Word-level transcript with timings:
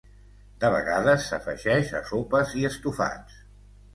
De 0.63 0.71
vegades 0.75 1.25
s'afegeix 1.33 1.93
a 2.01 2.03
sopes 2.11 2.57
i 2.61 2.65
estofats. 2.73 3.39